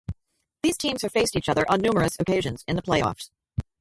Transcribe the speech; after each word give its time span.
These 0.63 0.77
teams 0.77 1.03
have 1.03 1.11
faced 1.11 1.35
each 1.35 1.47
other 1.47 1.63
on 1.69 1.79
numerous 1.79 2.19
occasions 2.19 2.63
in 2.67 2.75
the 2.75 2.81
playoffs. 2.81 3.29